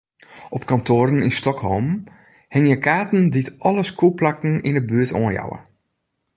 Op 0.55 0.63
kantoaren 0.69 1.21
yn 1.27 1.31
Stockholm 1.39 1.89
hingje 2.55 2.77
kaarten 2.87 3.23
dy’t 3.33 3.53
alle 3.67 3.83
skûlplakken 3.91 4.53
yn 4.67 4.77
’e 4.79 4.83
buert 4.89 5.15
oanjouwe. 5.21 5.57